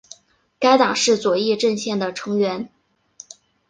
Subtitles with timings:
[0.57, 2.69] 该党是左翼阵线的成员。